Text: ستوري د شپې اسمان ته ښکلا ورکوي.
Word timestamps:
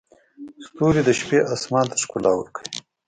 ستوري 0.65 1.01
د 1.05 1.09
شپې 1.19 1.39
اسمان 1.53 1.85
ته 1.91 1.95
ښکلا 2.03 2.31
ورکوي. 2.35 2.77